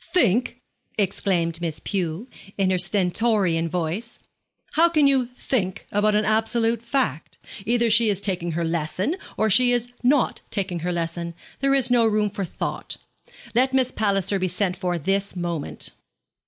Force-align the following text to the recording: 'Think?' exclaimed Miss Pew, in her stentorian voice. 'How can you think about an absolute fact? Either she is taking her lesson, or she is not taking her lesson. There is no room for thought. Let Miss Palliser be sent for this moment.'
'Think?' 0.03 0.59
exclaimed 0.97 1.61
Miss 1.61 1.79
Pew, 1.79 2.27
in 2.57 2.71
her 2.71 2.79
stentorian 2.79 3.69
voice. 3.69 4.17
'How 4.73 4.89
can 4.89 5.05
you 5.05 5.27
think 5.27 5.85
about 5.91 6.15
an 6.15 6.25
absolute 6.25 6.81
fact? 6.81 7.37
Either 7.67 7.91
she 7.91 8.09
is 8.09 8.19
taking 8.19 8.53
her 8.53 8.63
lesson, 8.63 9.15
or 9.37 9.47
she 9.47 9.71
is 9.71 9.89
not 10.01 10.41
taking 10.49 10.79
her 10.79 10.91
lesson. 10.91 11.35
There 11.59 11.75
is 11.75 11.91
no 11.91 12.07
room 12.07 12.31
for 12.31 12.43
thought. 12.45 12.97
Let 13.53 13.75
Miss 13.75 13.91
Palliser 13.91 14.39
be 14.39 14.47
sent 14.47 14.75
for 14.75 14.97
this 14.97 15.35
moment.' 15.35 15.91